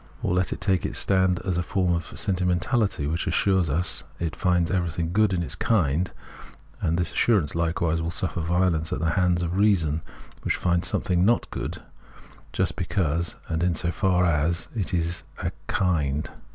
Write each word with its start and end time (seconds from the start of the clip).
Or 0.23 0.33
let 0.33 0.51
it 0.51 0.59
take 0.59 0.83
its 0.83 0.97
stand 0.97 1.39
as 1.45 1.59
a 1.59 1.61
form 1.61 1.93
of 1.93 2.05
sentii 2.05 2.41
mentahty 2.59 3.07
which 3.07 3.27
assures 3.27 3.69
us 3.69 4.03
it 4.19 4.35
finds 4.35 4.71
everything 4.71 5.11
good 5.13 5.31
in 5.31 5.43
its 5.43 5.53
kind, 5.53 6.09
and 6.81 6.97
this 6.97 7.13
assurance 7.13 7.53
likewise 7.53 8.01
will 8.01 8.09
suffer 8.09 8.41
violence 8.41 8.91
at 8.91 8.97
the 8.97 9.11
hands 9.11 9.43
of 9.43 9.57
reason, 9.59 10.01
which 10.41 10.55
finds 10.55 10.87
some 10.87 11.01
thing 11.01 11.23
not 11.23 11.47
good 11.51 11.83
just 12.51 12.75
because 12.77 13.35
and 13.47 13.61
in 13.61 13.75
so 13.75 13.91
far 13.91 14.25
as 14.25 14.69
it 14.75 14.91
is 14.91 15.21
a 15.43 15.51
kind. 15.67 16.31